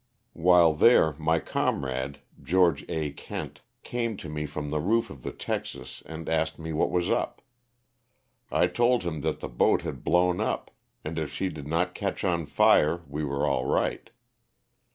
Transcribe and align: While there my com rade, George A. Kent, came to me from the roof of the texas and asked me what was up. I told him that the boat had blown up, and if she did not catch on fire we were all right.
While 0.33 0.73
there 0.73 1.13
my 1.19 1.37
com 1.37 1.85
rade, 1.85 2.21
George 2.41 2.83
A. 2.89 3.11
Kent, 3.11 3.61
came 3.83 4.17
to 4.17 4.29
me 4.29 4.47
from 4.47 4.71
the 4.71 4.79
roof 4.79 5.11
of 5.11 5.21
the 5.21 5.31
texas 5.31 6.01
and 6.07 6.27
asked 6.27 6.57
me 6.57 6.73
what 6.73 6.89
was 6.89 7.11
up. 7.11 7.43
I 8.49 8.65
told 8.65 9.03
him 9.03 9.21
that 9.21 9.41
the 9.41 9.47
boat 9.47 9.83
had 9.83 10.03
blown 10.03 10.39
up, 10.41 10.71
and 11.05 11.19
if 11.19 11.31
she 11.31 11.49
did 11.49 11.67
not 11.67 11.93
catch 11.93 12.23
on 12.23 12.47
fire 12.47 13.01
we 13.07 13.23
were 13.23 13.45
all 13.45 13.65
right. 13.65 14.09